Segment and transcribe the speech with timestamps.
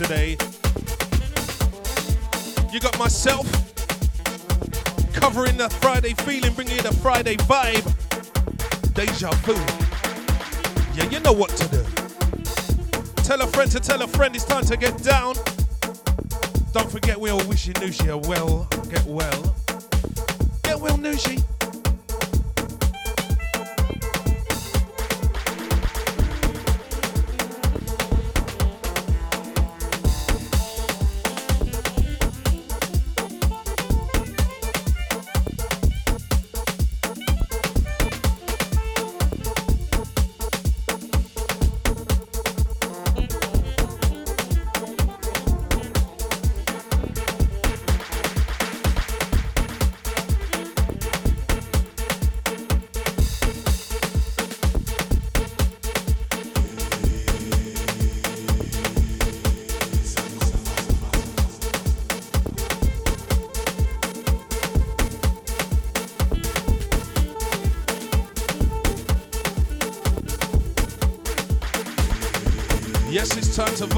[0.00, 0.30] today.
[2.72, 3.44] You got myself
[5.12, 7.84] covering the Friday feeling, bringing you the Friday vibe.
[8.94, 9.52] Deja vu.
[10.96, 11.84] Yeah, you know what to do.
[13.24, 15.34] Tell a friend to tell a friend it's time to get down.
[16.72, 19.54] Don't forget we all wish you Nushi a well, get well.
[20.62, 21.39] Get well, Nushi.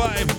[0.08, 0.31] Vibe.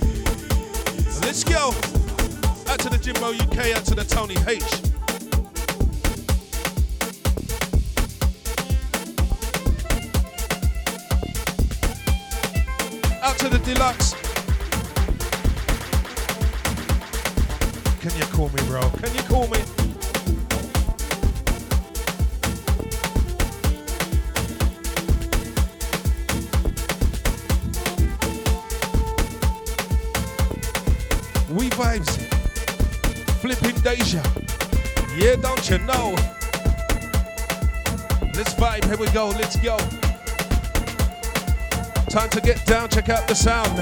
[43.05, 43.77] Check out the sound.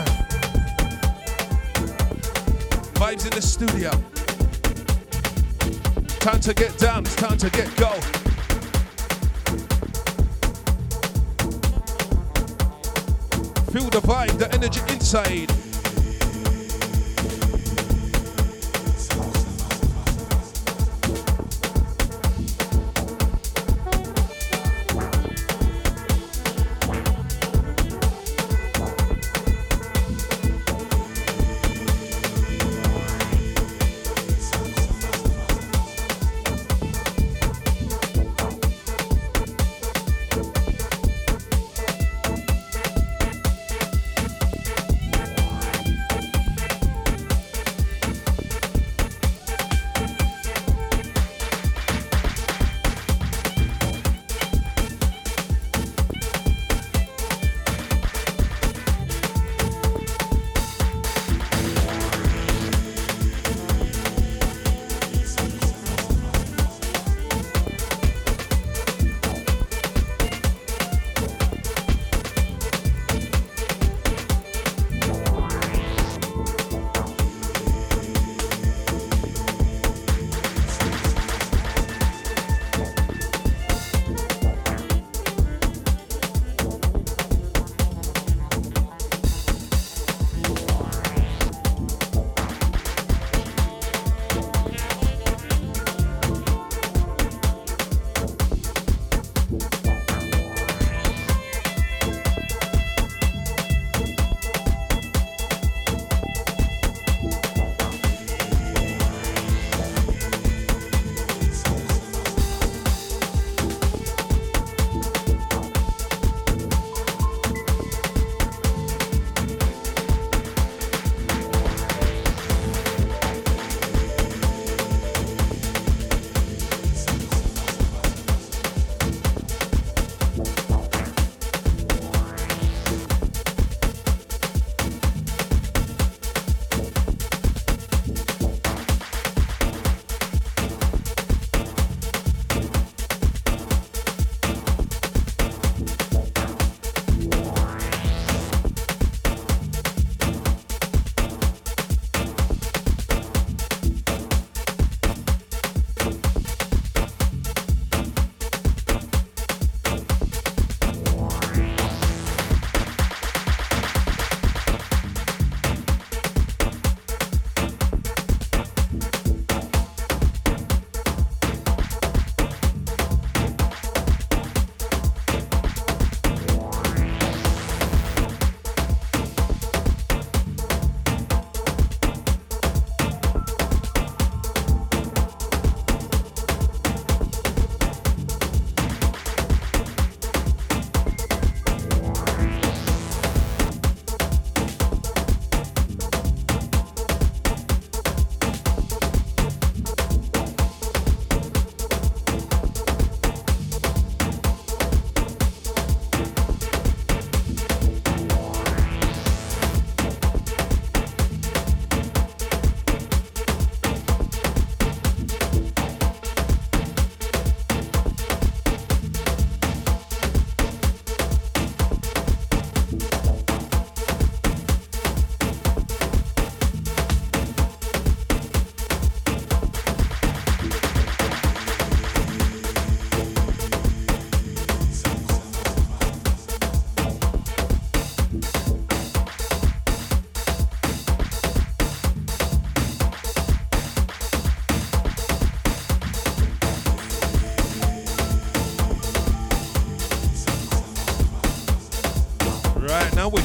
[2.95, 3.91] Vibes in the studio.
[6.19, 7.03] Time to get down.
[7.03, 7.91] It's time to get go.
[13.71, 15.60] Feel the vibe, the energy inside.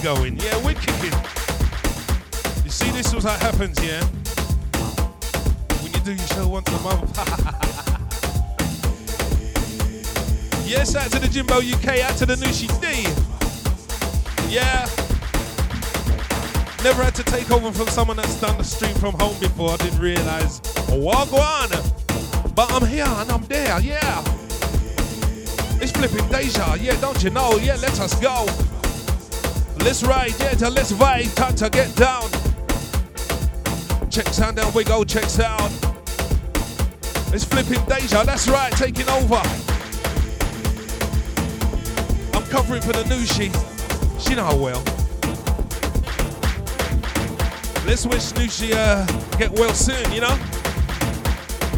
[0.07, 0.39] Going.
[0.39, 1.13] Yeah, we're kicking.
[2.65, 4.05] You see, this is it happens, yeah?
[5.83, 7.11] When you do your show once a month.
[10.65, 13.03] yes, out to the Jimbo UK, out to the Nushi D.
[14.49, 14.87] Yeah.
[16.85, 19.71] Never had to take over from someone that's done the stream from home before.
[19.71, 20.61] I didn't realize.
[20.91, 21.73] Wagwan.
[22.55, 24.23] But I'm here and I'm there, yeah.
[25.83, 27.57] It's flipping deja, yeah, don't you know?
[27.57, 28.47] Yeah, let us go.
[29.87, 32.29] Let's ride, yeah, let's vibe, time to get down.
[34.11, 35.73] Check sound, down we go, check sound.
[37.33, 39.41] It's flipping deja, that's right, taking over.
[42.35, 43.53] I'm covering for the Nushi.
[44.21, 44.83] She know well.
[47.87, 49.07] Let's wish Nushi uh,
[49.39, 50.37] get well soon, you know?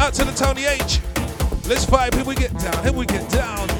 [0.01, 1.01] Out to the Tony H.
[1.69, 3.78] Let's vibe, here we get down, here we get down.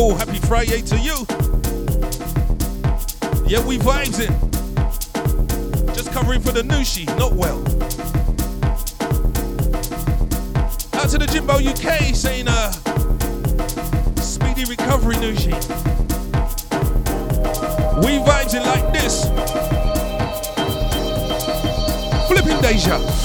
[0.00, 0.14] Cool.
[0.14, 1.26] Happy Friday to you.
[3.46, 4.32] Yeah, we vibes in.
[5.94, 7.58] Just covering for the Nushi, not well.
[10.98, 12.72] Out to the Jimbo UK saying uh
[14.22, 15.52] speedy recovery Nushi.
[18.02, 19.26] We vibes in like this.
[22.26, 23.19] Flipping Deja.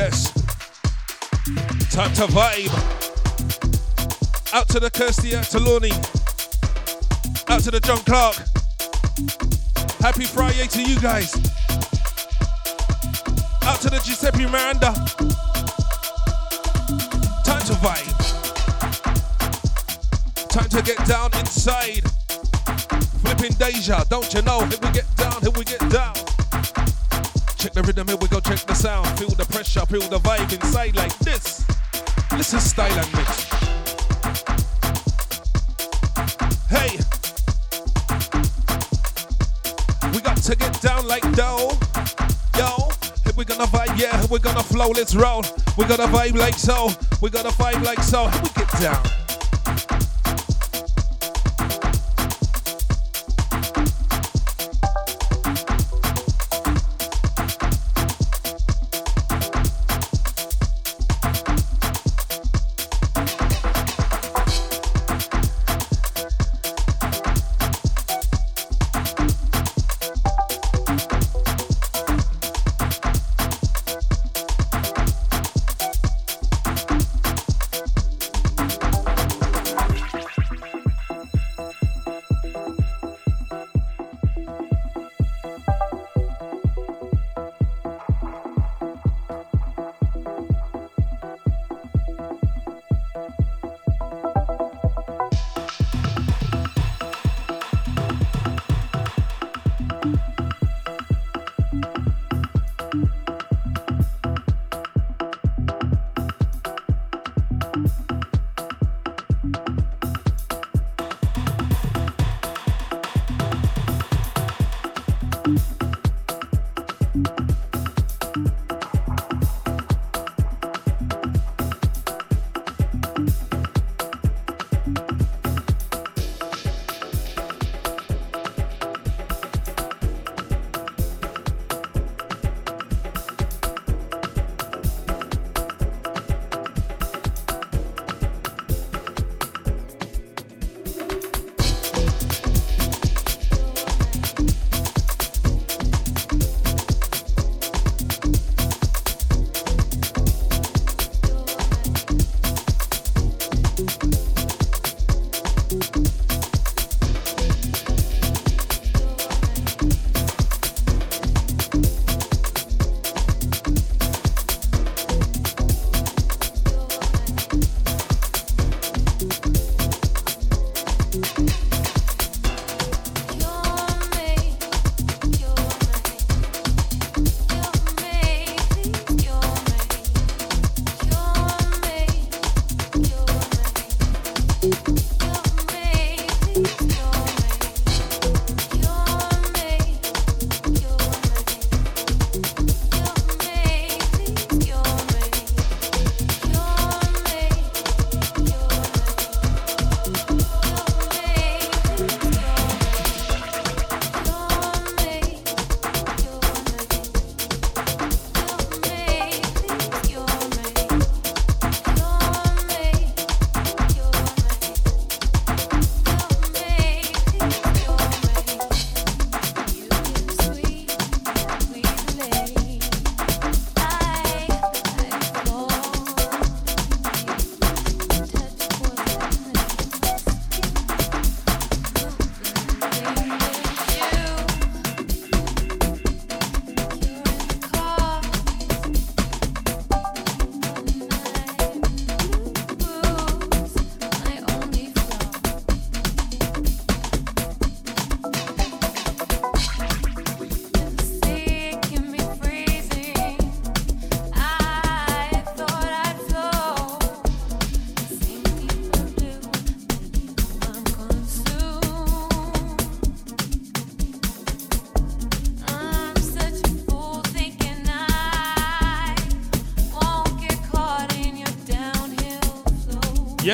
[0.00, 0.32] Yes.
[1.92, 2.72] Time to vibe.
[4.54, 5.92] Out to the Kirsty, out to Lorne.
[7.50, 8.36] Out to the John Clark.
[10.00, 11.34] Happy Friday to you guys.
[13.68, 14.94] Out to the Giuseppe Miranda.
[17.44, 18.16] Time to vibe.
[20.48, 22.08] Time to get down inside.
[23.20, 24.60] Flipping Deja, don't you know?
[24.64, 26.29] Here we get down, here we get down.
[27.60, 29.06] Check the rhythm, here we go, check the sound.
[29.18, 31.62] Feel the pressure, feel the vibe inside like this.
[32.30, 33.44] This is style and mix.
[36.70, 36.96] Hey,
[40.10, 41.76] we got to get down like dough.
[42.56, 42.88] Yo,
[43.26, 45.44] if we're gonna vibe, yeah, we're gonna flow, let's roll.
[45.76, 46.88] We gotta vibe like so,
[47.20, 48.30] we gotta vibe like so.
[48.42, 49.19] we get down.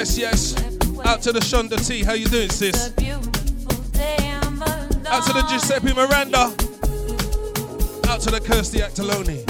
[0.06, 0.54] Yes, yes.
[1.04, 2.04] Out to the Shonda T.
[2.04, 2.90] How you doing, sis?
[5.08, 6.42] Out to the Giuseppe Miranda.
[8.08, 9.42] Out to the Kirsty Actaloni.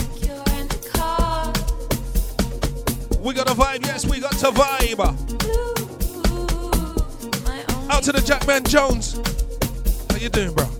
[3.20, 5.00] We got a vibe, yes, we got to vibe.
[7.90, 9.20] Out to the Jackman Jones.
[10.10, 10.75] How you doing, bro?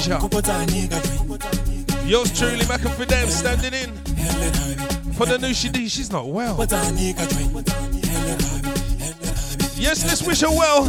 [0.00, 0.18] Deja.
[2.06, 3.94] Yours truly, Mac and them standing in.
[5.12, 6.56] For the Nushi she's not well.
[9.76, 10.86] Yes, let's wish her well.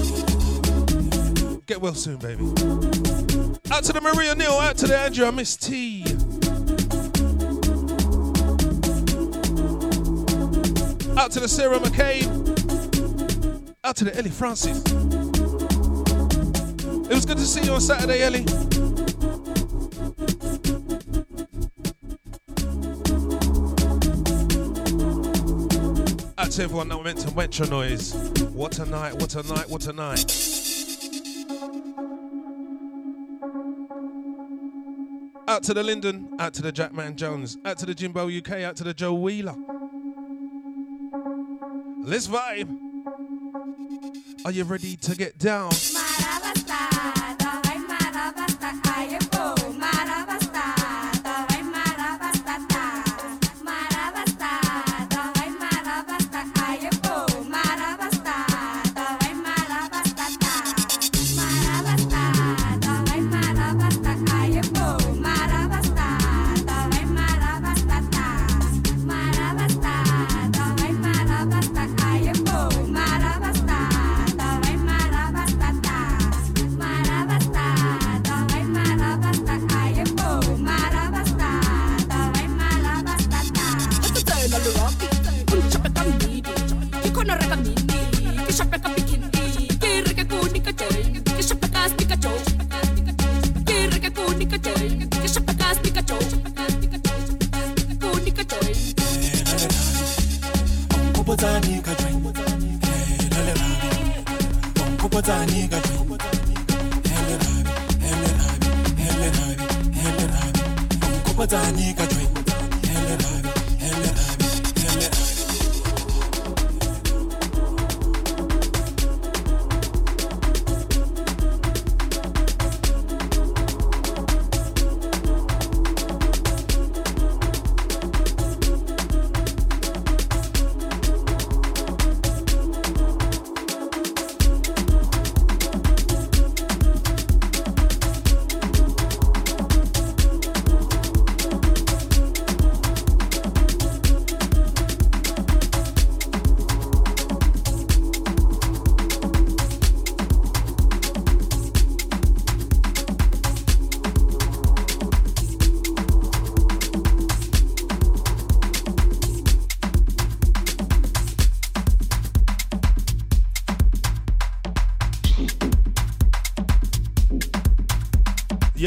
[1.65, 2.45] Get well soon, baby.
[3.71, 6.03] Out to the Maria Neil, out to the Andrew, Miss T.
[11.17, 12.29] Out to the Sarah McCabe.
[13.83, 14.81] Out to the Ellie Francis.
[17.09, 18.45] It was good to see you on Saturday, Ellie.
[26.61, 28.13] To everyone that went to Metro Noise.
[28.53, 30.19] What a night, what a night, what a night.
[35.47, 38.75] Out to the Linden, out to the Jackman Jones, out to the Jimbo UK, out
[38.75, 39.55] to the Joe Wheeler.
[42.03, 42.77] Let's vibe.
[44.45, 45.71] Are you ready to get down?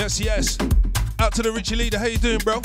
[0.04, 0.58] Yes, yes.
[1.18, 1.98] Out to the Richie Leader.
[1.98, 2.60] How you doing, bro?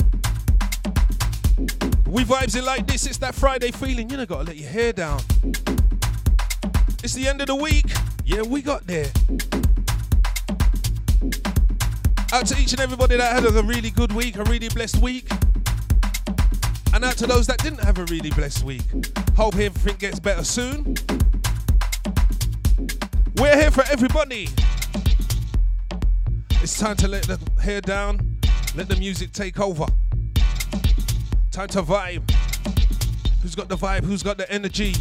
[2.06, 3.06] We vibes it like this.
[3.06, 4.10] It's that Friday feeling.
[4.10, 5.22] You know, gotta let your hair down.
[7.02, 7.86] It's the end of the week.
[8.26, 9.06] Yeah, we got there.
[12.30, 15.26] Out to each and everybody that had a really good week, a really blessed week.
[16.92, 18.82] And out to those that didn't have a really blessed week.
[19.34, 20.94] Hope everything gets better soon.
[23.36, 24.48] We're here for everybody.
[26.62, 28.38] It's time to let the hair down,
[28.76, 29.86] let the music take over.
[31.50, 32.30] Time to vibe.
[33.40, 34.04] Who's got the vibe?
[34.04, 34.94] Who's got the energy?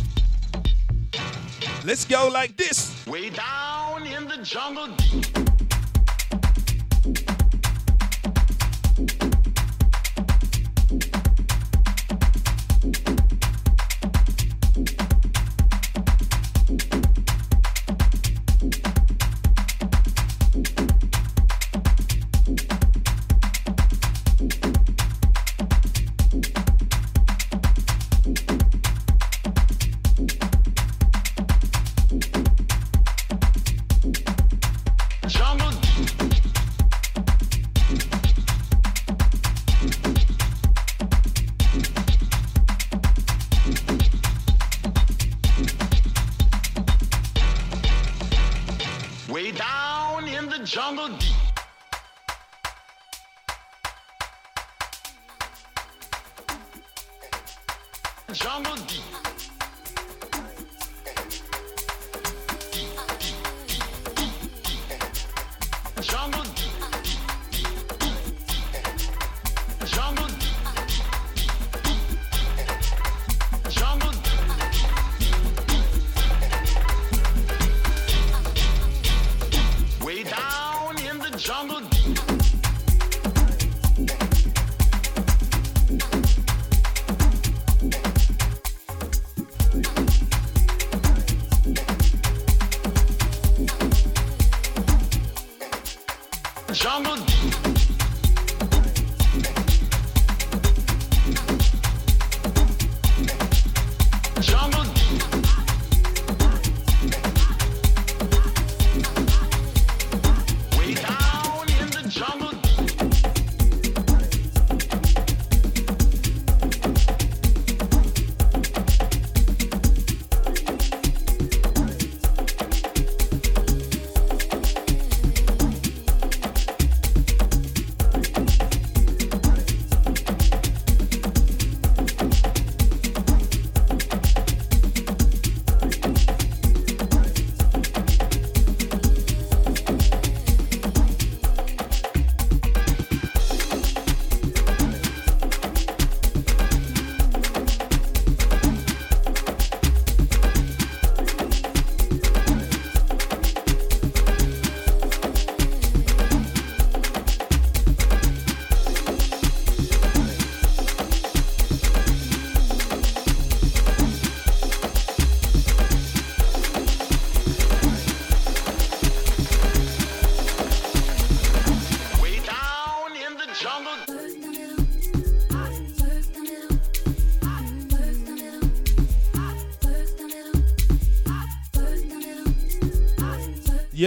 [1.83, 3.05] Let's go like this.
[3.07, 4.95] Way down in the jungle.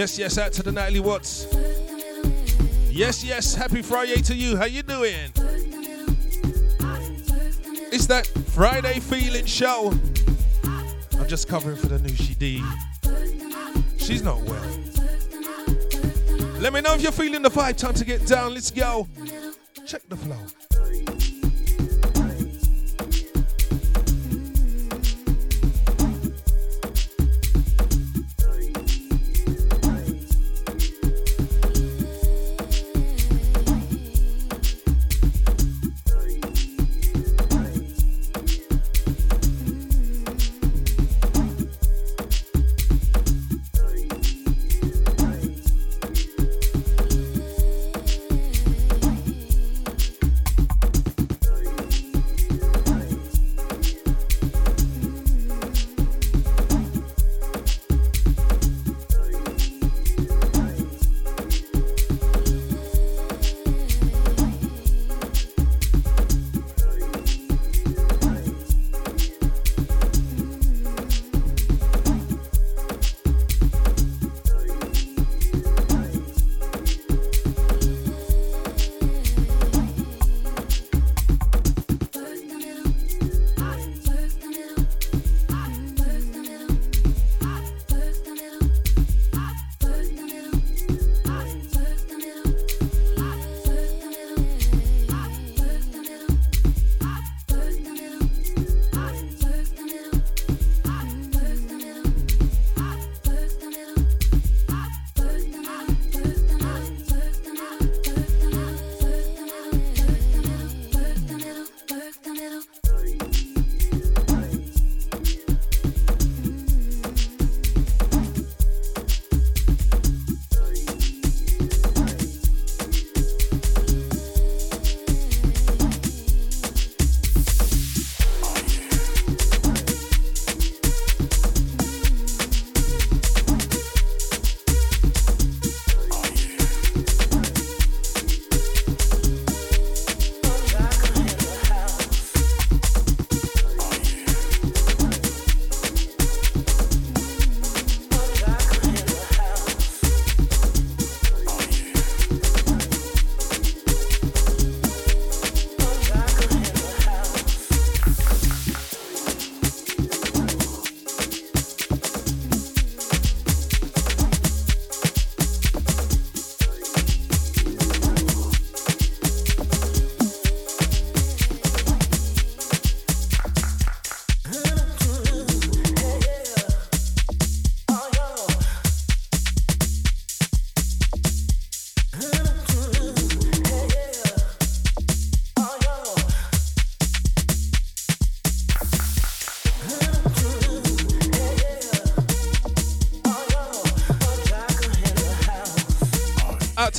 [0.03, 1.47] Yes, yes, out to the Natalie Watts.
[2.91, 4.57] Yes, yes, happy Friday to you.
[4.57, 5.31] How you doing?
[7.89, 9.93] It's that Friday feeling show.
[10.65, 12.61] I'm just covering for the Nushi D.
[13.97, 14.61] She's not well.
[16.59, 17.77] Let me know if you're feeling the vibe.
[17.77, 18.55] Time to get down.
[18.55, 19.07] Let's go.
[19.85, 20.62] Check the flow.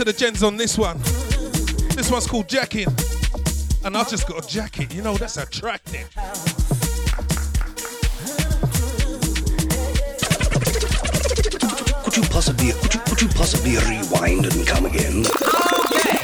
[0.05, 0.99] To the gens on this one.
[1.95, 2.89] This one's called Jacking.
[3.85, 4.95] And I've just got a jacket.
[4.95, 6.09] You know, that's attractive.
[12.05, 15.25] Could you possibly could you, could you possibly rewind and come again?
[15.25, 16.24] boils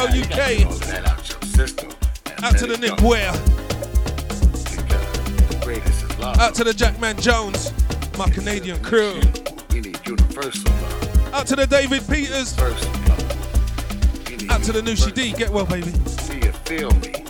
[0.00, 0.64] all UK,
[1.06, 1.90] out your system
[2.26, 3.00] and out to the Nick.
[3.02, 6.38] Ware, Because the greatest is love.
[6.38, 7.72] out to the Jackman Jones,
[8.16, 9.20] my Canadian crew,
[9.72, 11.34] We need universal love.
[11.34, 12.56] out to the David Peters.
[14.50, 15.32] Out to the Nushi D.
[15.32, 15.92] Get well, baby.
[16.06, 17.24] See you feel me.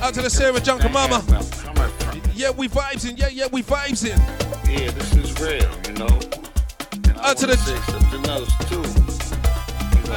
[0.00, 1.18] Out to the Sarah Junker Mama.
[1.20, 2.22] Where I'm coming from.
[2.32, 3.16] Yeah, we vibes in.
[3.18, 4.18] Yeah, yeah, we vibes in.
[4.70, 6.08] Yeah, this is real, you know.
[7.22, 9.09] Out to the-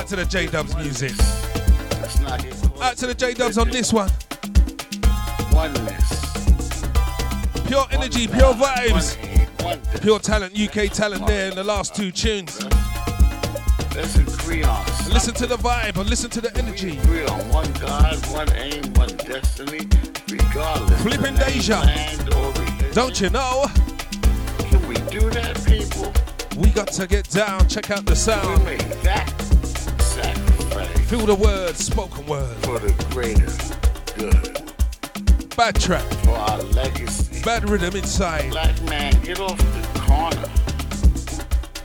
[0.03, 1.17] Out to the J Dubs music.
[2.01, 4.09] Let's not get caught Out to the J Dubs on this one.
[7.67, 10.01] Pure energy, pure vibes, one aim, one destiny.
[10.01, 12.61] pure talent, UK talent there in the last two tunes.
[13.95, 15.13] Let's agree on something.
[15.13, 16.99] Listen to the vibe and listen to the energy.
[17.29, 19.87] On one God, one aim, one destiny,
[20.29, 21.01] regardless.
[21.01, 21.79] Flipping Deja.
[21.79, 22.91] land, or religion.
[22.91, 23.67] Don't you know?
[24.57, 26.11] Can we do that, people?
[26.61, 27.69] We got to get down.
[27.69, 28.67] Check out the sound.
[31.13, 32.55] Feel the words, spoken word.
[32.65, 33.45] for the greater
[34.17, 37.39] good, Bad track, for our legacy.
[37.43, 38.49] bad rhythm inside.
[38.49, 40.49] Black man, get off the corner.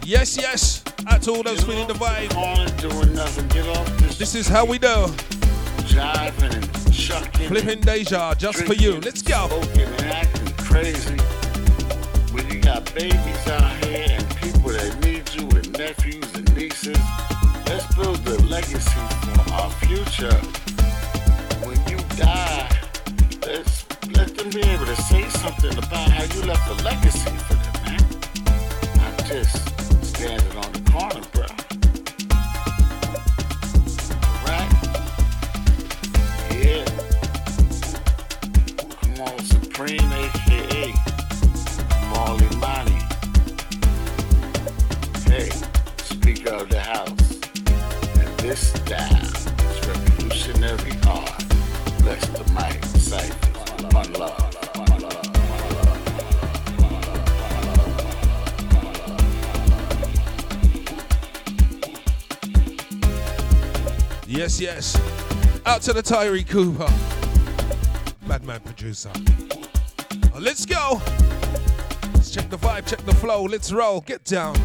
[0.03, 0.83] Yes, yes.
[1.21, 2.31] To all those feeling the vibe.
[2.31, 3.47] corner doing nothing.
[3.49, 4.17] Get off this.
[4.17, 4.87] This is how we do.
[5.85, 7.49] jiving and chucking.
[7.49, 8.99] Flipping Deja, just for you.
[9.01, 9.49] Let's go.
[9.49, 11.17] Smoking and acting crazy.
[12.33, 16.97] When you got babies out here and people that need you and nephews and nieces,
[17.69, 20.35] let's build a legacy for our future.
[21.67, 22.69] When you die,
[23.47, 23.85] let's
[24.17, 27.77] let them be able to say something about how you left a legacy for them,
[27.85, 28.03] man.
[28.97, 29.57] Not just
[30.05, 31.21] standing on the corner,
[48.49, 48.73] this
[49.87, 51.45] revolutionary art.
[51.99, 52.83] Bless the mic.
[53.93, 54.45] One love.
[64.27, 64.97] Yes, yes.
[65.67, 66.91] Out to the Tyree Cooper.
[68.27, 69.11] Madman producer.
[70.39, 71.03] Let's go.
[72.15, 73.43] Let's check the vibe, check the flow.
[73.43, 74.01] Let's roll.
[74.01, 74.57] Get down.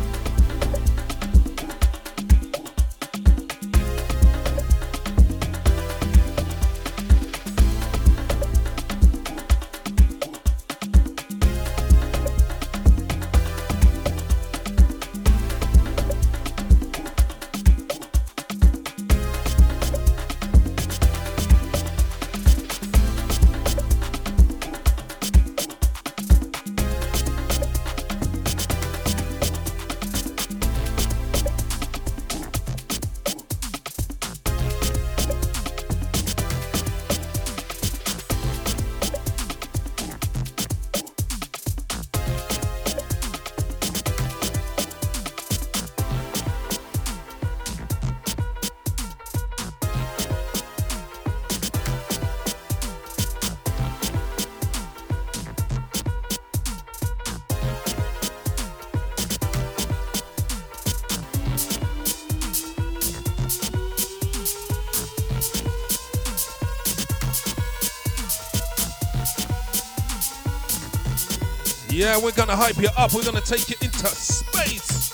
[72.03, 73.13] Yeah, we're gonna hype you up.
[73.13, 75.13] We're gonna take you into space.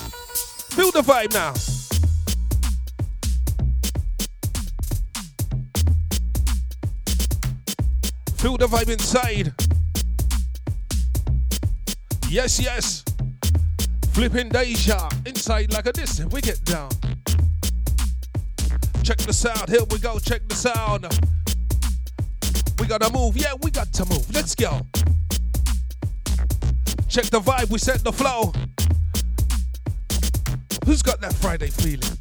[0.71, 1.53] Feel the vibe now.
[8.37, 9.53] Feel the vibe inside.
[12.27, 13.05] Yes, yes.
[14.13, 16.25] Flipping Deja inside like a this.
[16.25, 16.89] We get down.
[19.03, 19.69] Check the sound.
[19.69, 20.17] Here we go.
[20.17, 21.05] Check the sound.
[22.79, 23.37] We gotta move.
[23.37, 24.33] Yeah, we got to move.
[24.33, 24.87] Let's go.
[27.09, 27.71] Check the vibe.
[27.71, 28.53] We set the flow.
[30.85, 32.18] Who's got that Friday feeling?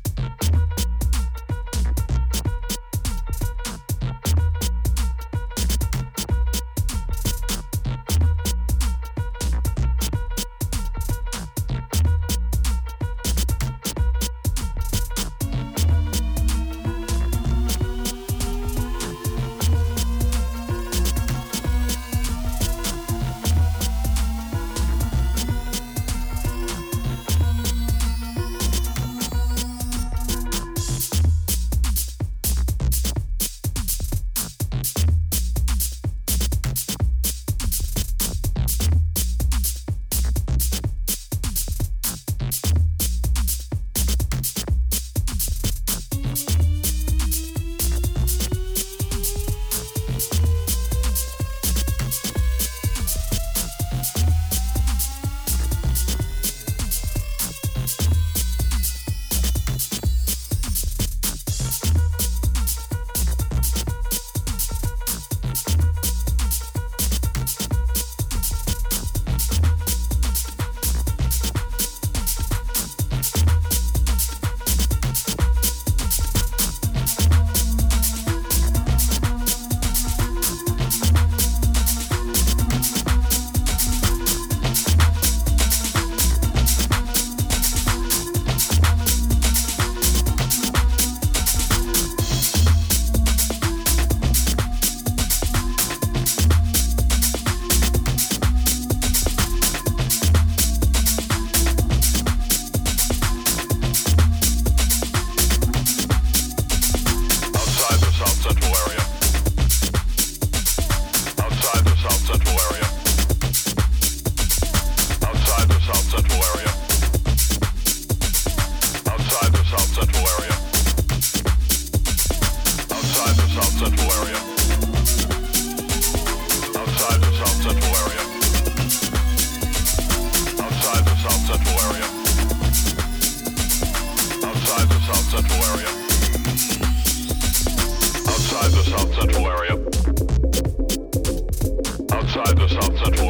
[142.39, 143.28] outside the South Central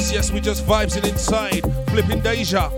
[0.00, 1.60] Yes, yes, we just vibes inside.
[1.90, 2.70] Flipping Deja.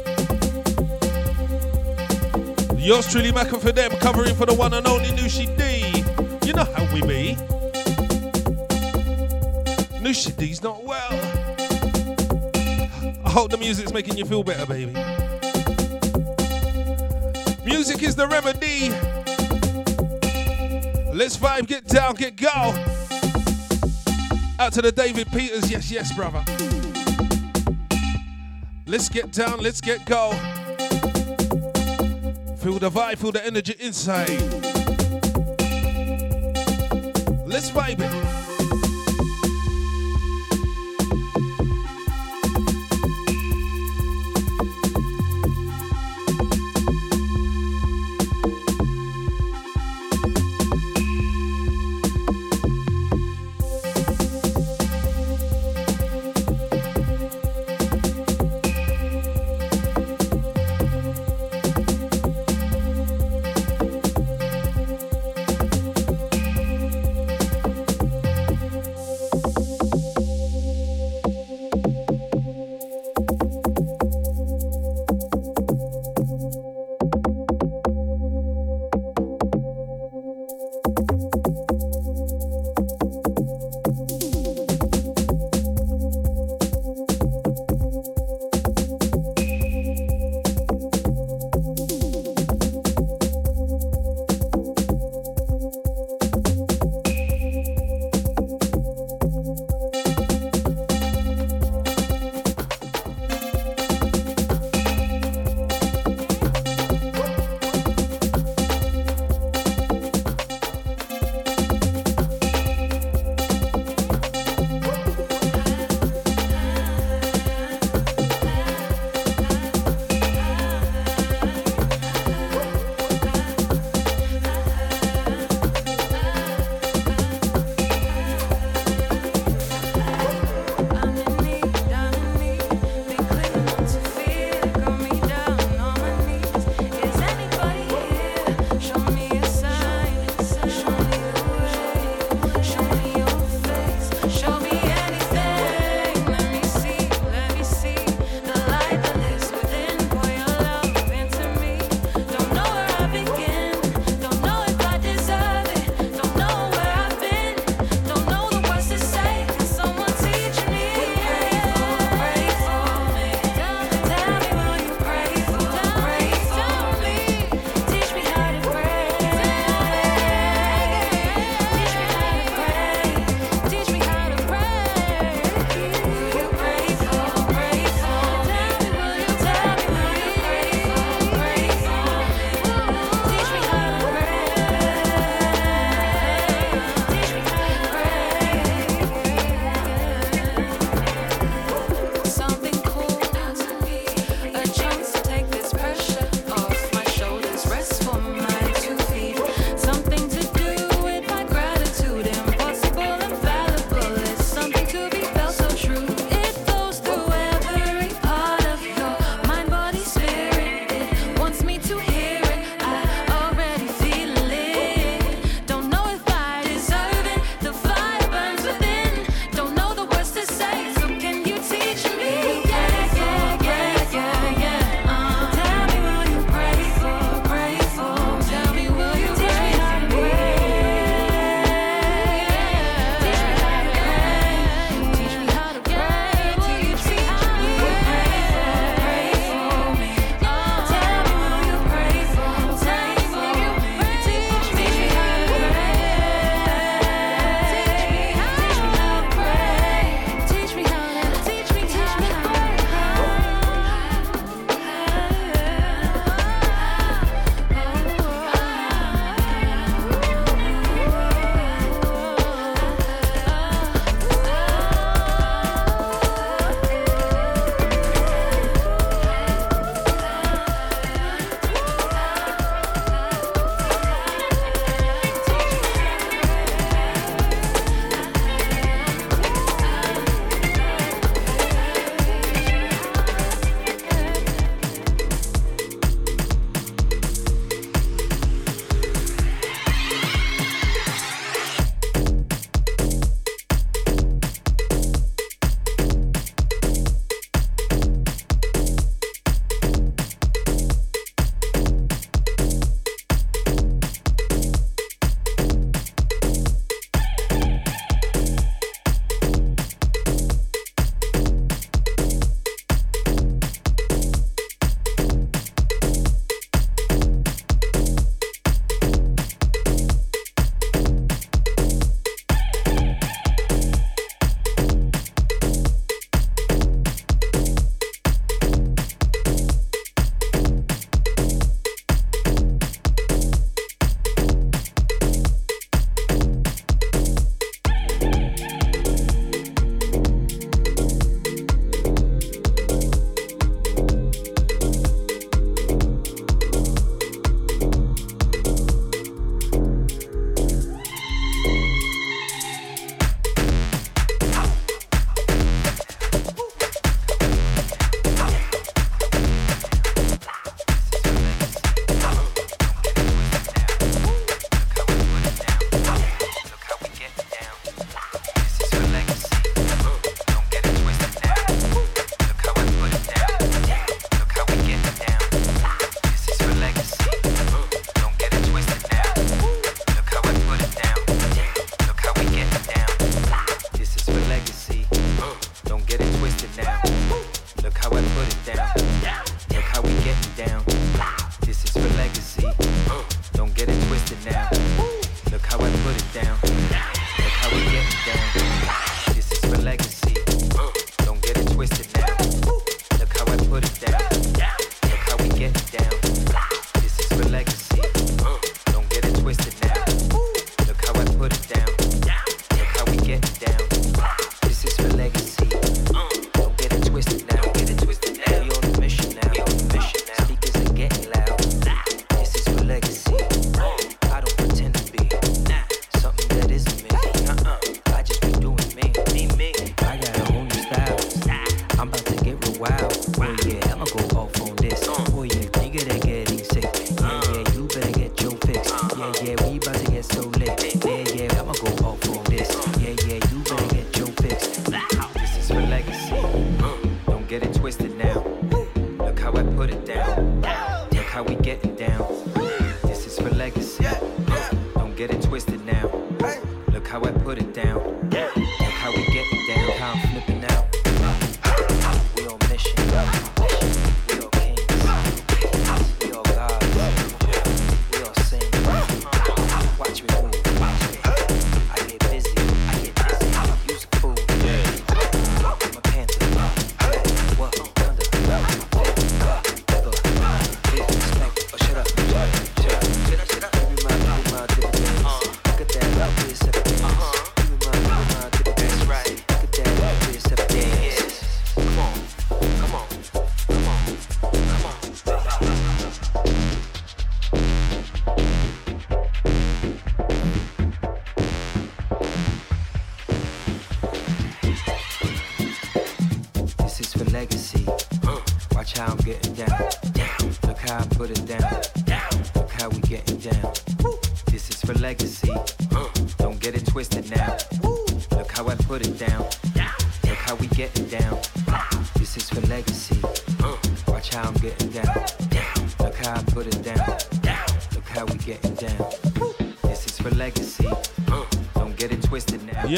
[2.77, 6.03] Yours truly, Macca for them, covering for the one and only Nushi D.
[6.45, 7.37] You know how we be.
[10.03, 11.13] Nushi D's not well.
[13.25, 14.93] I hope the music's making you feel better, baby.
[17.65, 18.89] Music is the remedy.
[21.17, 22.49] Let's vibe, get down, get go.
[24.59, 26.82] Out to the David Peters, yes, yes, brother.
[28.93, 30.33] Let's get down, let's get go.
[32.59, 34.29] Feel the vibe, feel the energy inside.
[37.47, 38.22] Let's vibe it.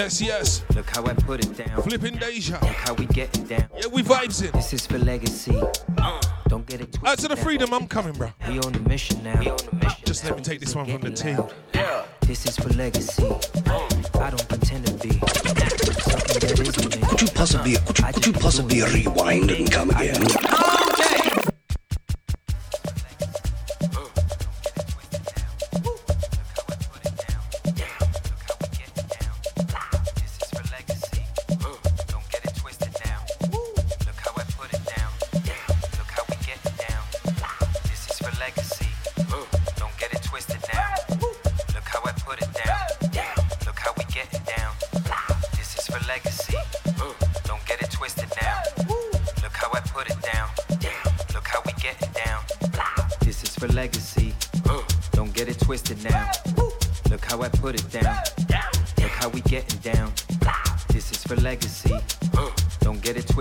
[0.05, 0.65] Yes, yes.
[0.77, 1.81] Look how I put it down.
[1.81, 2.59] Flipping Deja.
[2.61, 3.67] Look how we get it down.
[3.75, 4.53] Yeah, we vibes it.
[4.53, 5.59] This is for legacy.
[5.97, 6.21] Uh.
[6.47, 7.09] Don't get it twisted.
[7.09, 8.31] Out to the freedom, I'm coming, bro.
[8.47, 9.41] We on the mission now.
[9.41, 11.43] We on the mission Just let me take this one from the team.
[11.75, 12.05] Yeah.
[12.21, 13.25] This is for legacy.
[13.25, 13.89] Uh.
[14.21, 17.09] I don't pretend to be something that isn't me.
[17.09, 20.64] Could you possibly, uh, could you, could you possibly rewind and come again?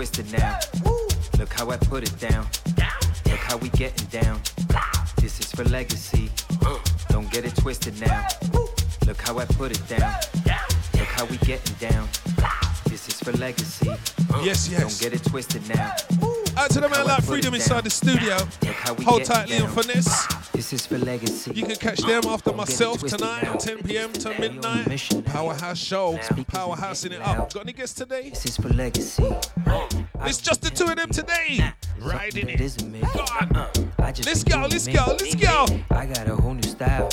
[0.04, 0.58] Inside the studio.
[1.38, 2.46] Look how I put it down.
[3.26, 4.40] Look how we getting down.
[5.16, 6.30] This is for legacy.
[7.08, 8.26] Don't get it twisted now.
[9.06, 10.14] Look how I put it down.
[10.94, 12.08] Look how we getting down.
[12.86, 13.88] This is for legacy.
[14.42, 14.80] Yes, yes.
[14.80, 15.94] Don't get it twisted now.
[16.56, 18.36] I said, I'm gonna freedom inside the studio.
[19.04, 20.43] Hold tight, Leon Finesse.
[20.64, 21.52] This is for legacy.
[21.54, 24.10] You can catch them after myself tonight, 10 p.m.
[24.14, 25.10] to midnight.
[25.26, 27.52] Powerhouse show, Powerhouse in it up.
[27.52, 28.30] Got any guests today?
[28.30, 29.22] This is for legacy.
[30.22, 31.70] It's just the two of them today.
[32.00, 32.60] Riding it.
[33.12, 33.68] Go on.
[33.98, 35.66] Let's go, let's go, let's go.
[35.90, 37.10] I got a whole new style.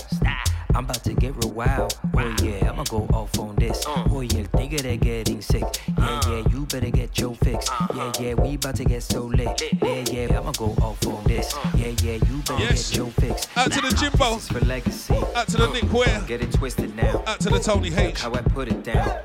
[0.73, 1.99] I'm about to get real wild.
[2.15, 3.85] Oh yeah, I'ma go off on this.
[3.85, 4.03] Uh.
[4.09, 5.63] Oh yeah, nigga they getting sick.
[5.97, 6.21] Yeah, uh.
[6.29, 7.69] yeah, you better get your fix.
[7.69, 7.87] Uh-huh.
[7.95, 9.61] Yeah, yeah, we about to get so lit.
[9.81, 11.53] Yeah, yeah, I'ma go off on this.
[11.53, 11.71] Uh.
[11.75, 12.89] Yeah, yeah, you better yes.
[12.89, 13.47] get your fix.
[13.57, 14.35] Out to the Jimbo.
[14.35, 15.15] This is for legacy.
[15.35, 16.21] Out to the Nick Ware.
[16.27, 17.23] Get it twisted now.
[17.27, 17.95] Out to the Tony H.
[17.95, 19.19] Look how I put it down.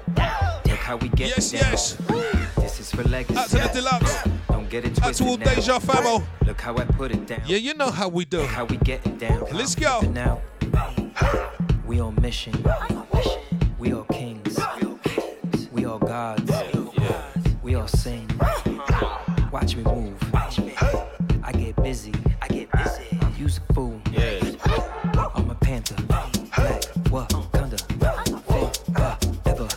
[0.67, 1.73] Look how we get yes, it down.
[1.73, 2.55] Yes, yes.
[2.57, 3.39] This is for legacy.
[3.39, 4.29] Out to the Deluxe.
[4.49, 6.25] Don't get it twisted Out to all Deja Famo.
[6.45, 7.43] Look how I put it down.
[7.47, 8.39] Yeah, you know how we do.
[8.39, 9.47] Look how we get it down.
[9.53, 10.01] Let's go.
[10.01, 10.41] Now.
[11.87, 12.55] We on mission.
[13.79, 14.59] We all kings.
[15.73, 16.51] We all gods.
[17.63, 18.29] We all sing.
[19.53, 20.19] Watch me move.
[21.43, 22.13] I get busy.
[22.43, 22.69] I get.
[25.35, 25.95] I'm a panther.
[26.05, 26.85] Black.
[27.11, 27.33] What?
[28.95, 29.17] Uh,
[29.47, 29.69] ever.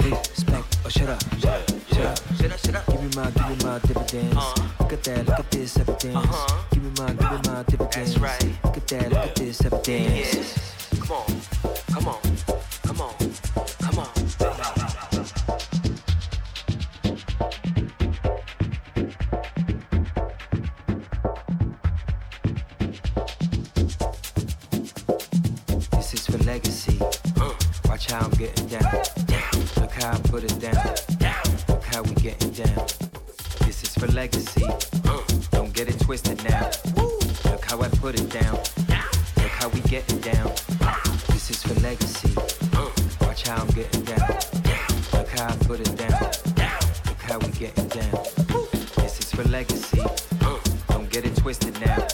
[0.00, 0.78] Respect.
[0.84, 1.22] Or shut up.
[1.38, 2.18] Shut up.
[2.58, 2.86] Shut up.
[2.86, 4.73] Give me give me my dividends.
[4.94, 6.14] Look at that, look at this evidence.
[6.14, 6.62] Uh-huh.
[6.70, 8.14] Give me my, give me my dividends.
[8.14, 8.44] That's right.
[8.62, 9.88] Look at that, look at this evidence.
[10.14, 11.00] Yes.
[11.00, 11.26] Come on.
[11.90, 12.20] Come on.
[12.84, 13.14] Come on.
[13.80, 14.08] Come on.
[25.90, 27.00] This is for legacy.
[27.88, 29.02] Watch how I'm getting down.
[29.76, 30.94] Look how I put it down.
[31.68, 33.03] Look how we getting down.
[34.04, 34.66] For legacy.
[35.50, 36.70] Don't get it twisted now.
[37.46, 38.56] Look how I put it down.
[39.38, 40.52] Look how we getting down.
[41.28, 42.34] This is for legacy.
[43.22, 44.28] Watch how I'm getting down.
[45.14, 46.20] Look how I put it down.
[47.06, 48.12] Look how we getting down.
[48.96, 50.02] This is for legacy.
[50.88, 52.06] Don't get it twisted now.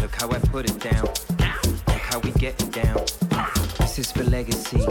[0.00, 1.04] Look how I put it down.
[1.88, 3.04] Look how we getting down.
[3.80, 4.86] This is for legacy.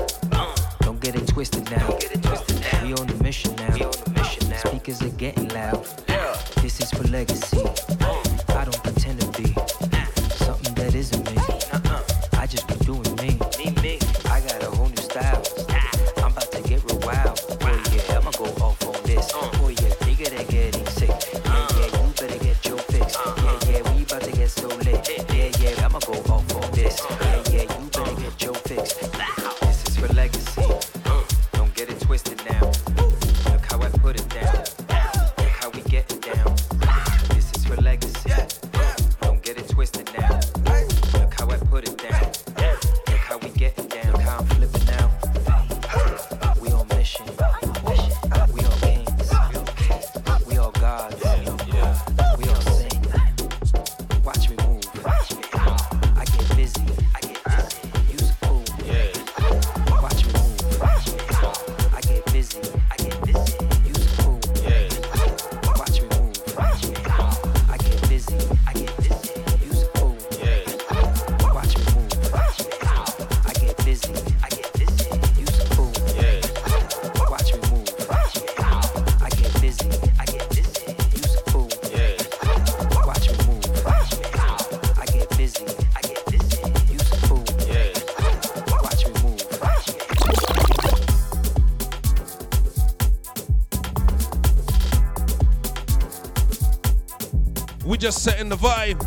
[98.07, 99.03] Just setting the vibe.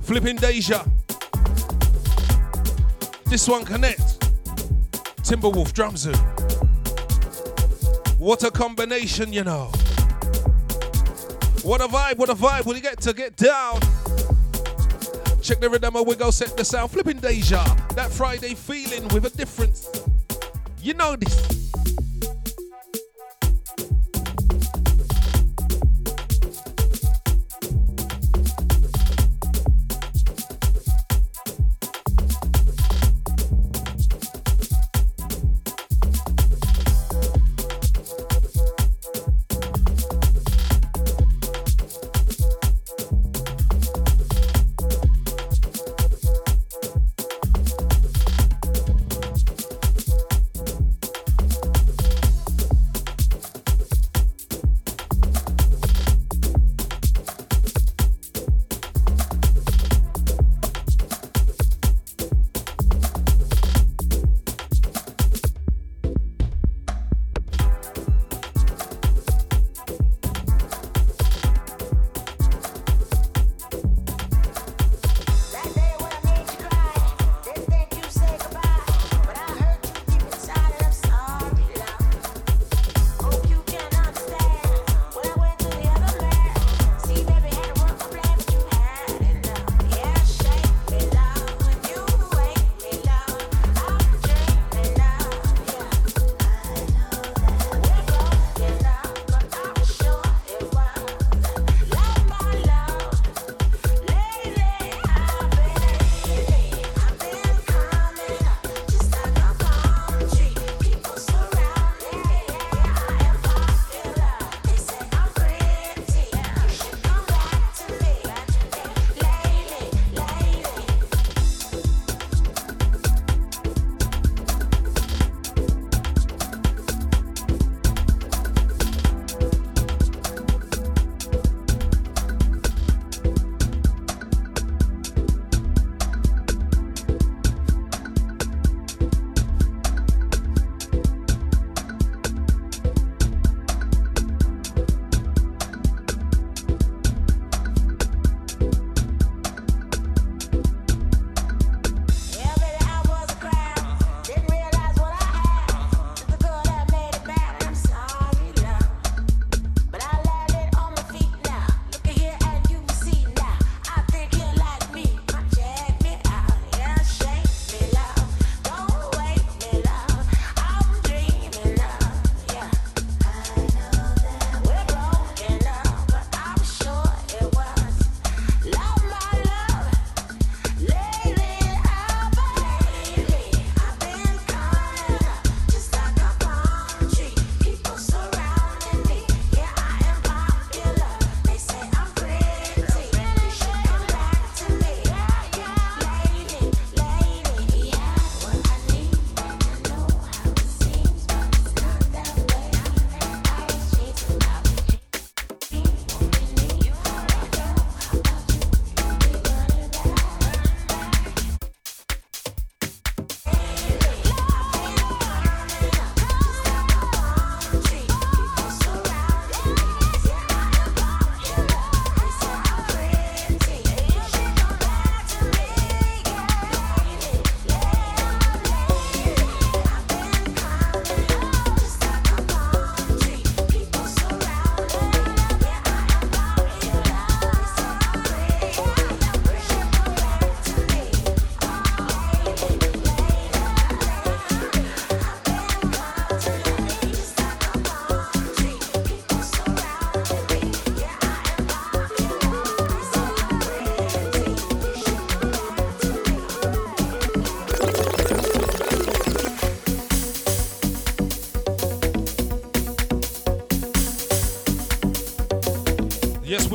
[0.00, 0.95] Flipping Deja.
[3.36, 4.00] This one connect.
[5.20, 6.16] Timberwolf drums in.
[8.18, 9.66] What a combination, you know.
[11.62, 12.64] What a vibe, what a vibe.
[12.64, 13.80] When you get to get down.
[15.42, 16.92] Check the rhythm we go set the sound.
[16.92, 17.62] Flipping Deja.
[17.94, 19.86] That Friday feeling with a difference.
[20.80, 21.55] You know this.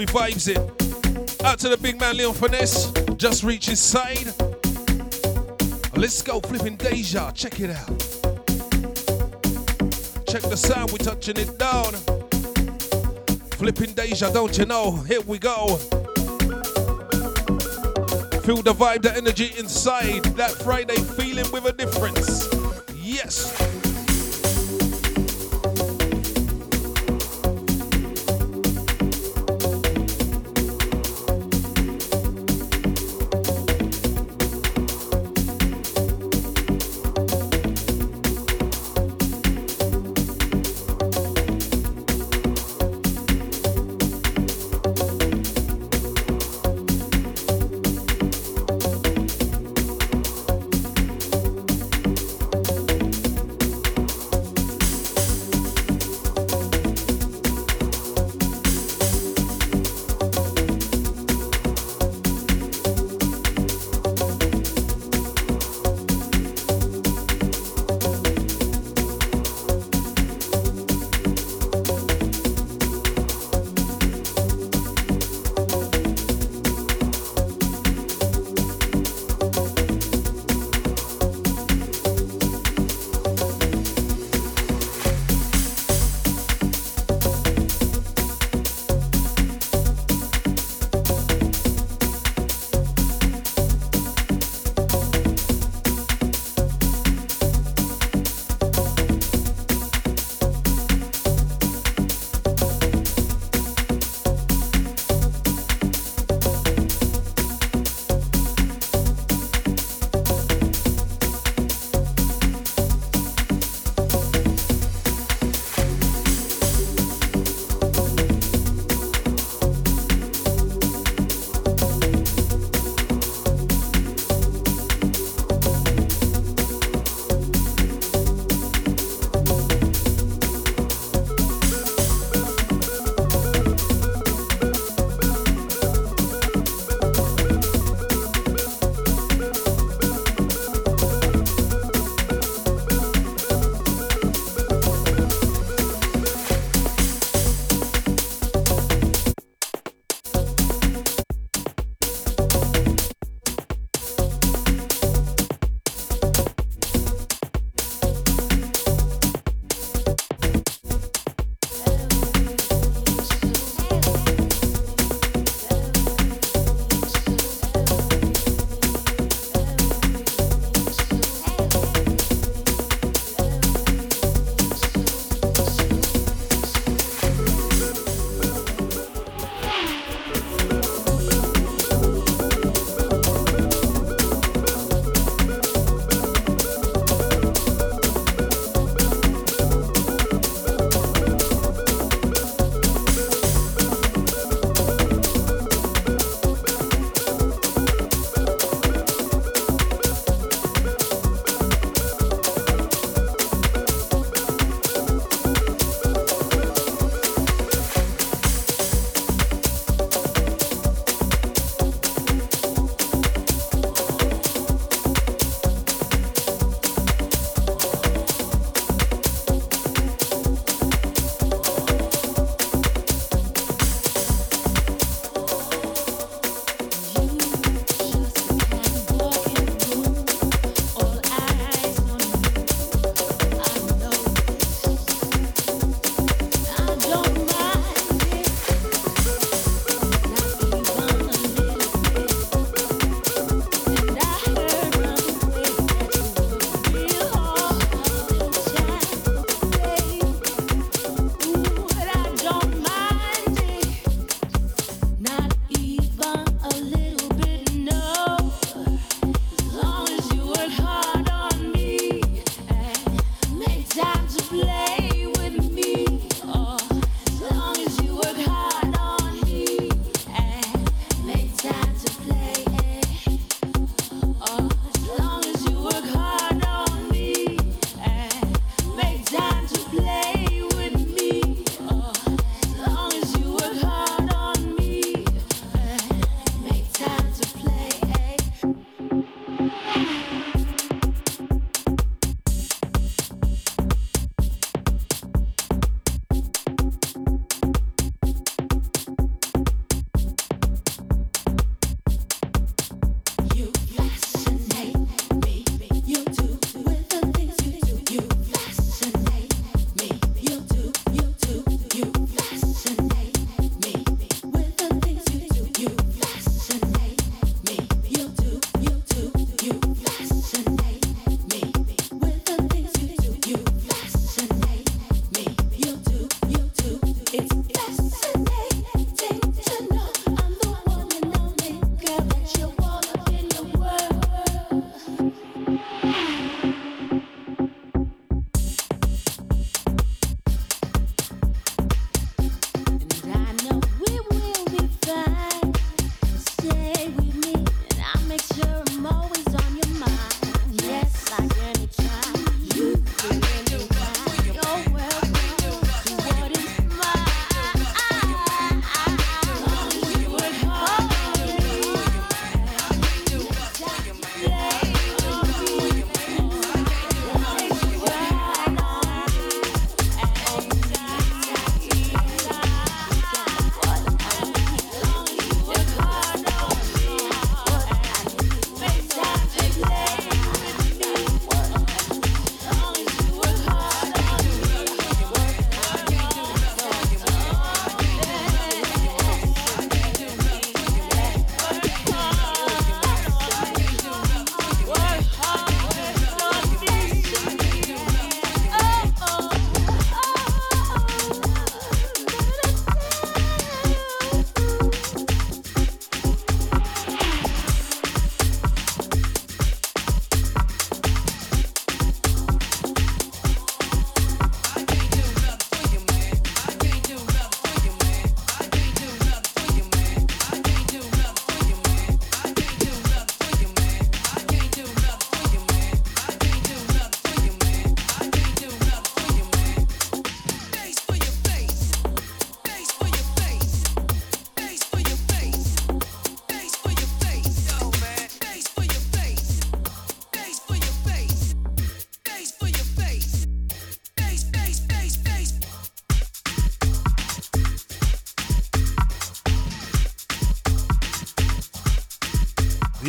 [0.02, 0.58] We vibes it.
[1.46, 2.92] Out to the big man Leon Finesse.
[3.18, 4.34] Just reach his side.
[5.96, 7.32] Let's go, flipping Deja.
[7.34, 8.00] Check it out.
[10.26, 11.94] Check the sound, we're touching it down.
[13.60, 14.92] Flipping Deja, don't you know?
[15.02, 15.78] Here we go.
[18.42, 20.24] Feel the vibe, the energy inside.
[20.36, 22.21] That Friday feeling with a difference.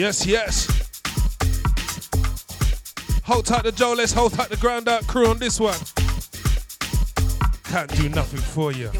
[0.02, 0.66] Yes, yes.
[3.22, 5.78] Hold tight the Joe, let's hold tight the ground out crew on this one.
[7.62, 8.90] Can't do nothing for you.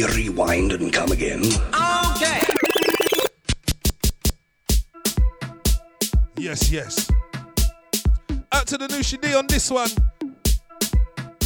[0.00, 1.40] You rewind and come again?
[1.44, 2.40] Okay.
[6.38, 7.10] Yes, yes.
[8.50, 9.90] Out to the Nushi D on this one.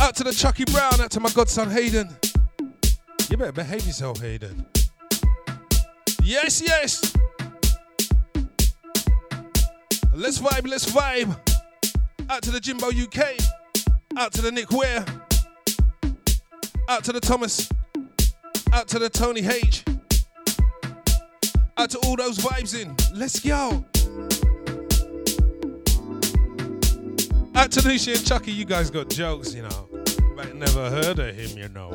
[0.01, 1.01] Out to the Chucky Brown.
[1.01, 2.17] Out to my godson Hayden.
[3.29, 4.65] You better behave yourself, Hayden.
[6.23, 7.13] Yes, yes.
[10.15, 11.37] Let's vibe, let's vibe.
[12.31, 13.35] Out to the Jimbo UK.
[14.17, 15.05] Out to the Nick Ware.
[16.89, 17.69] Out to the Thomas.
[18.75, 19.85] Out to the Tony H.
[21.77, 22.93] Out to all those vibes in.
[23.17, 23.85] Let's go.
[27.55, 29.89] Out to Nushi and Chucky, you guys got jokes, you know.
[30.35, 31.91] But never heard of him, you know.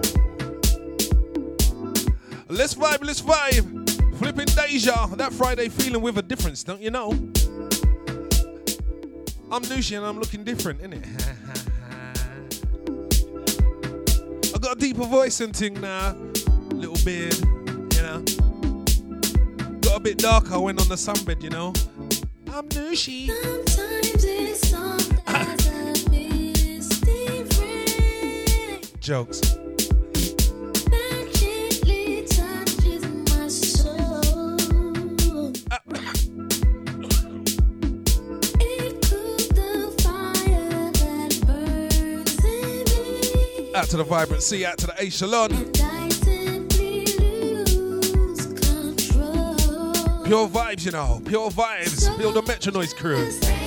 [2.47, 4.17] Let's vibe, let's vibe.
[4.17, 7.11] Flipping Deja, that Friday feeling with a difference, don't you know?
[9.51, 11.05] I'm Nushi and I'm looking different, innit?
[14.55, 16.28] I got a deeper voice and thing now.
[16.79, 17.35] Little beard,
[17.93, 18.23] you know.
[19.81, 21.73] Got a bit darker, went on the sunbed, you know.
[22.53, 23.27] I'm Nushi.
[23.27, 29.41] Sometimes it's soft as a misty rain Jokes.
[29.41, 34.55] that gently touches my soul.
[38.61, 42.83] It cooled the fire that burns in
[43.65, 45.09] me, Out to the vibrancy, out to the A
[50.29, 51.19] Pure vibes, you know.
[51.25, 52.15] Pure vibes.
[52.19, 53.58] Build the Metro Noise crew.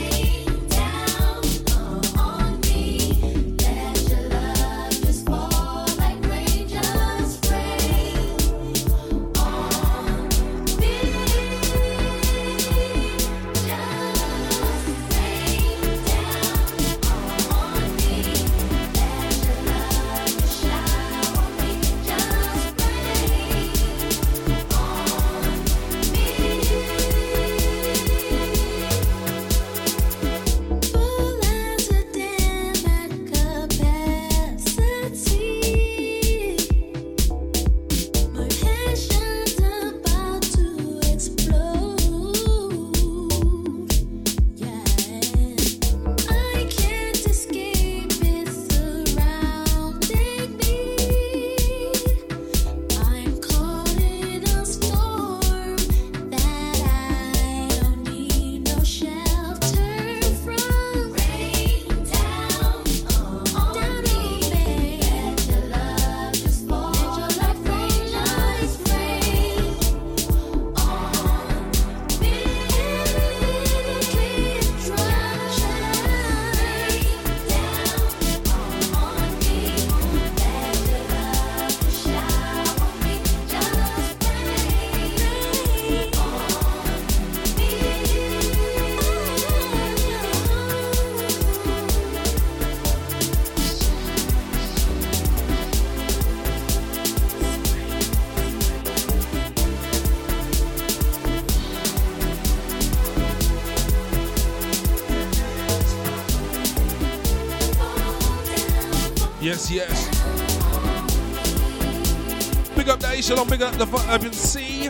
[113.22, 114.88] Big up the A Shalom, big up the vibrancy.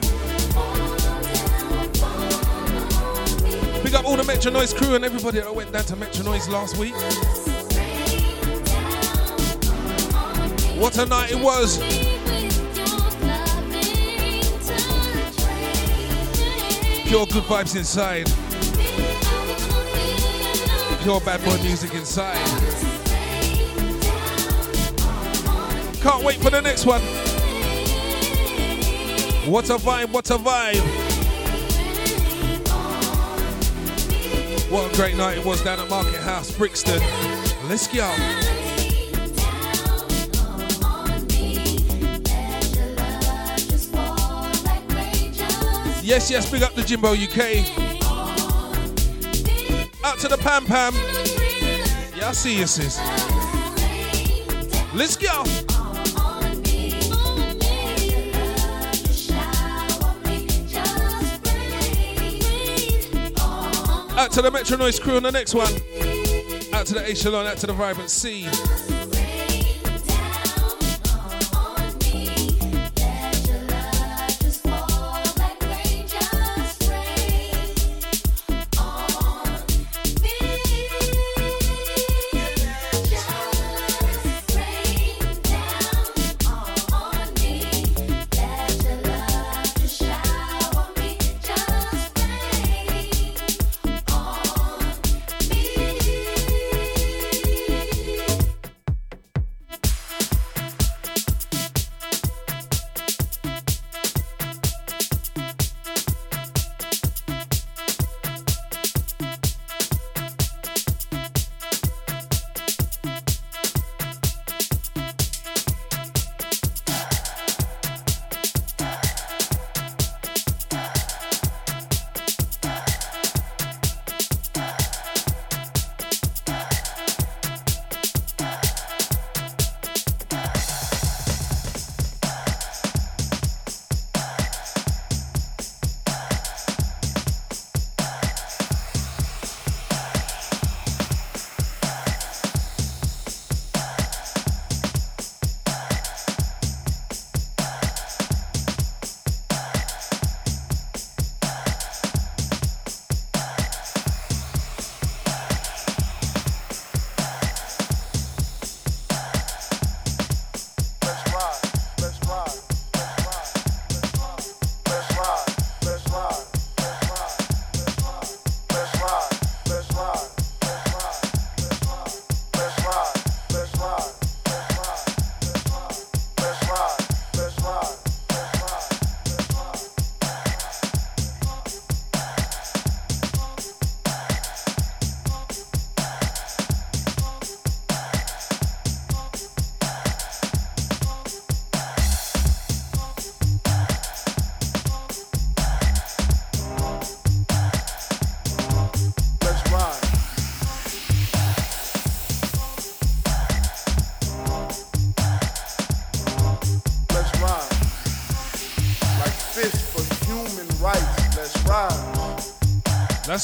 [3.83, 6.49] Big up all the Metro Noise crew and everybody that went down to Metro Noise
[6.49, 6.95] last week.
[10.81, 11.79] What a night it was.
[17.07, 18.27] Pure good vibes inside.
[21.03, 22.37] Pure bad boy music inside.
[26.01, 27.22] Can't wait for the next one.
[29.47, 30.81] What a vibe, what a vibe.
[34.71, 37.01] What a great night it was down at Market House, Brixton.
[37.69, 38.09] Let's go.
[46.05, 47.67] Yes, yes, big up the Jimbo UK.
[50.05, 50.95] Out to the Pam Pam.
[52.17, 53.22] Yeah, I see you, sis.
[64.33, 65.67] Out to the Metro Noise crew on the next one.
[66.73, 68.49] Out to the A Shalon, out to the Vibrant C.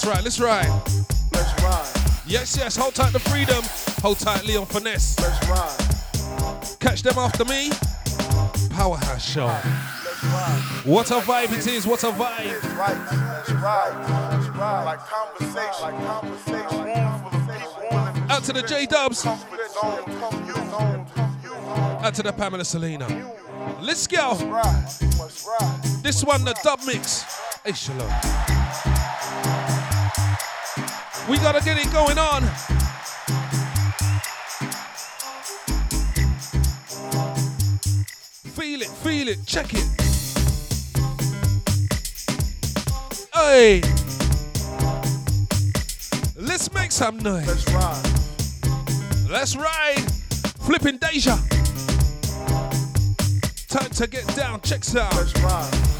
[0.09, 0.69] Right, let's ride.
[1.33, 2.23] Let's ride.
[2.27, 3.63] Yes, yes, hold tight to freedom.
[4.01, 5.19] Hold tight Leon Finesse.
[5.21, 6.79] Let's ride.
[6.81, 7.69] Catch them after me.
[8.71, 9.45] Powerhouse Show.
[9.45, 10.83] Let's ride.
[10.87, 12.19] What a vibe it is, what a vibe.
[12.75, 12.97] Right.
[13.13, 14.33] Let's ride.
[14.33, 14.85] Let's ride.
[14.85, 15.83] Like conversation.
[15.83, 16.85] Like conversation.
[16.85, 19.23] Room full of people willing to Out to the J Dubs.
[19.23, 20.05] comfort zone.
[20.05, 21.07] Comfort zone.
[21.45, 21.53] You.
[21.53, 23.07] Out to the Pamela Selena.
[23.83, 24.37] Let's go.
[24.47, 24.89] Ride.
[25.47, 25.81] Ride.
[26.03, 27.25] This one, the dub mix.
[27.63, 28.58] Hey, shalom.
[31.29, 32.43] We gotta get it going on.
[38.55, 39.85] Feel it, feel it, check it.
[43.35, 43.83] Hey.
[46.35, 47.47] Let's make some noise.
[47.47, 48.21] Let's ride.
[49.29, 50.05] Let's ride.
[50.61, 51.37] Flipping Deja.
[53.69, 54.63] Time to get down.
[54.63, 55.15] Check sound.
[55.15, 55.98] Let's ride.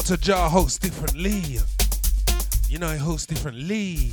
[0.00, 1.58] Out to Jar hosts differently.
[2.70, 4.12] You know, he hosts differently.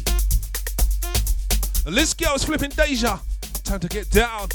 [1.86, 3.20] This girl's flipping Deja.
[3.64, 4.50] Time to get down.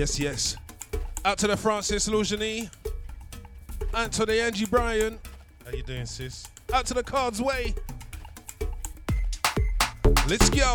[0.00, 0.56] Yes, yes.
[1.26, 2.70] Out to the Francis Lugeny.
[3.92, 5.18] And to the Angie Bryan.
[5.62, 6.46] How you doing, sis?
[6.72, 7.74] Out to the Cards Way.
[10.26, 10.74] Let's go.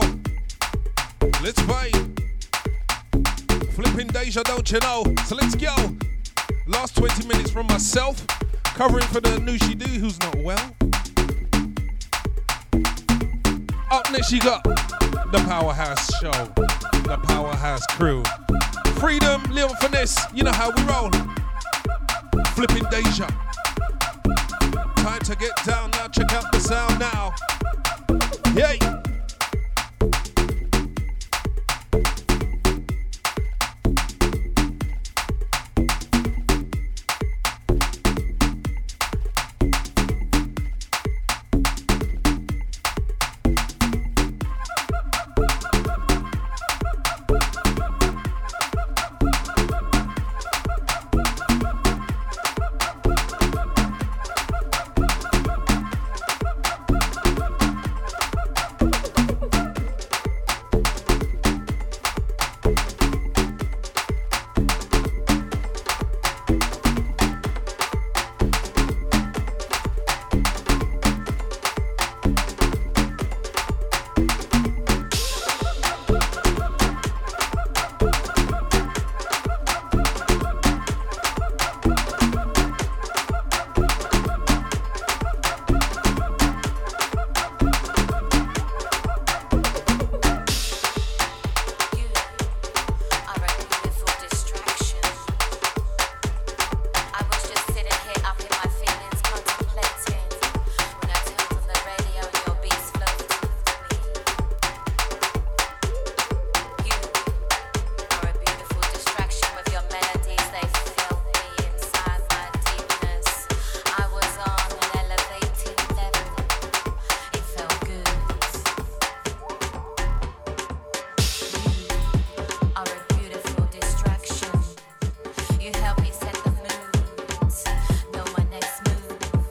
[1.41, 2.21] Let's vibe.
[3.71, 5.03] Flipping Deja, don't you know?
[5.25, 5.73] So let's go.
[6.67, 8.23] Last 20 minutes from myself.
[8.63, 10.75] Covering for the Nushi Do who's not well.
[13.89, 16.31] Up next, you got the Powerhouse Show,
[17.09, 18.21] the Powerhouse Crew.
[19.05, 21.11] Freedom, Leon Finesse, you know how we roll.
[22.55, 23.27] Flipping Deja.
[24.95, 27.31] Time to get down now, check out the sound now.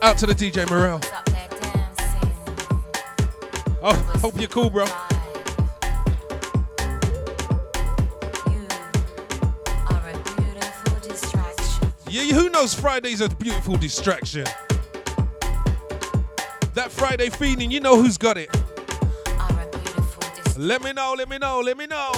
[0.05, 1.01] Out to the DJ Morel.
[3.83, 4.85] Oh, hope you're cool, bro.
[12.11, 14.45] Yeah, who knows Friday's a beautiful distraction?
[16.75, 18.51] That Friday feeling, you know who's got it.
[20.59, 22.13] Let me know, let me know, let me know.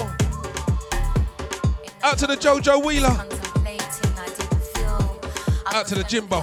[2.02, 3.16] Out to the Jojo Wheeler.
[5.72, 6.42] Out to the Jimbo.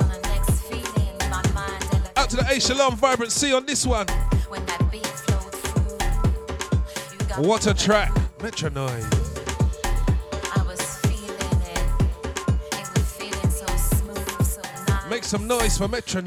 [2.53, 4.05] A Shalom Vibrant C on this one.
[7.37, 8.15] What a track.
[8.43, 9.09] Metro Noise.
[15.09, 16.21] Make some noise for Metro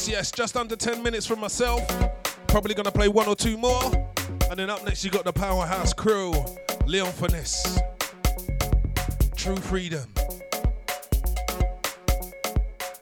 [0.00, 1.86] Yes, yes, just under 10 minutes from myself.
[2.46, 3.82] Probably gonna play one or two more.
[4.48, 6.32] And then up next, you got the Powerhouse crew
[6.86, 7.78] Leon Finesse.
[9.36, 10.10] True Freedom.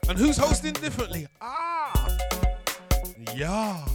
[0.09, 1.27] And who's hosting differently?
[1.39, 2.17] Ah!
[3.33, 3.85] Yeah.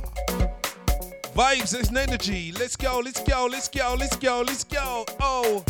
[1.35, 2.53] Vibes and energy.
[2.59, 5.05] Let's go, let's go, let's go, let's go, let's go.
[5.21, 5.63] Oh.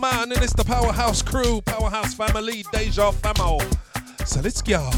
[0.00, 3.60] Me and it's the Powerhouse crew, Powerhouse family, Deja Famo.
[4.26, 4.90] So let's go.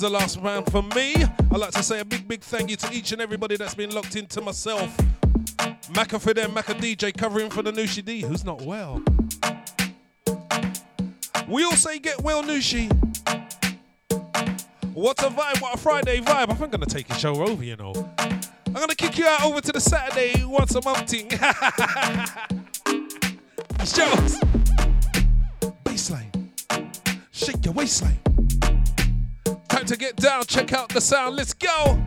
[0.00, 1.14] The last round for me.
[1.14, 3.90] I'd like to say a big, big thank you to each and everybody that's been
[3.90, 4.96] locked into myself.
[5.92, 9.02] Macca for them, Macca DJ covering for the Nushi D, who's not well.
[11.46, 12.90] We all say get well, Nushi.
[14.94, 16.48] What a vibe, what a Friday vibe.
[16.48, 17.92] I think I'm gonna take your show over, you know.
[18.18, 21.28] I'm gonna kick you out over to the Saturday once a month thing.
[23.80, 24.40] Shows.
[25.84, 26.48] Baseline.
[27.32, 28.18] Shake your waistline.
[29.90, 31.34] To get down, check out the sound.
[31.34, 32.00] Let's go.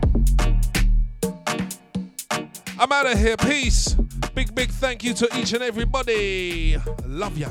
[2.79, 3.35] I'm out of here.
[3.35, 3.93] Peace.
[4.33, 6.77] Big, big thank you to each and everybody.
[7.05, 7.49] Love ya.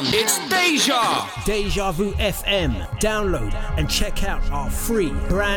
[0.00, 0.14] Beyond.
[0.14, 1.26] It's Deja.
[1.44, 2.86] Deja Vu FM.
[3.00, 5.50] Download and check out our free brand